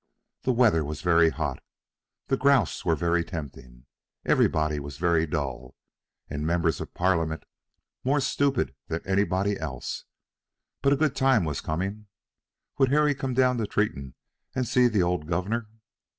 [0.41, 1.61] The weather was very hot,
[2.25, 3.85] the grouse were very tempting,
[4.25, 5.75] everybody was very dull,
[6.27, 7.43] and members of Parliament
[8.03, 10.05] more stupid than anybody else;
[10.81, 12.07] but a good time was coming.
[12.79, 14.15] Would Harry come down to Tretton
[14.55, 15.67] and see the old governor?